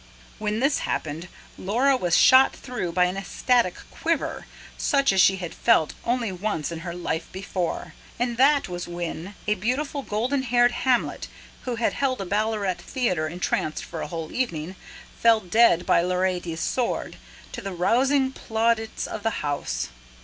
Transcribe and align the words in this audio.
when 0.39 0.59
this 0.59 0.79
happened, 0.79 1.27
Laura 1.59 1.95
was 1.95 2.17
shot 2.17 2.55
through 2.55 2.91
by 2.91 3.05
an 3.05 3.15
ecstatic 3.17 3.75
quiver, 3.91 4.47
such 4.75 5.13
as 5.13 5.21
she 5.21 5.35
had 5.35 5.53
felt 5.53 5.93
once 6.03 6.05
only 6.07 6.63
in 6.71 6.79
her 6.79 6.95
life 6.95 7.31
before; 7.31 7.93
and 8.17 8.35
that 8.35 8.67
was 8.67 8.87
when 8.87 9.35
a 9.45 9.53
beautiful, 9.53 10.01
golden 10.01 10.41
haired 10.41 10.71
Hamlet, 10.71 11.27
who 11.65 11.75
had 11.75 11.93
held 11.93 12.19
a 12.19 12.25
Ballarat 12.25 12.73
theatre 12.81 13.27
entranced 13.27 13.85
for 13.85 14.01
a 14.01 14.07
whole 14.07 14.31
evening, 14.31 14.75
fell 15.19 15.39
dead 15.39 15.85
by 15.85 16.01
Laertes' 16.01 16.59
sword, 16.61 17.17
to 17.51 17.61
the 17.61 17.71
rousing 17.71 18.31
plaudits 18.31 19.05
of 19.05 19.21
the 19.21 19.43
house. 19.45 19.89